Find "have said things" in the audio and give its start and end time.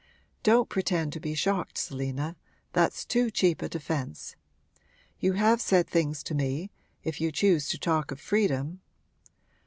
5.33-6.23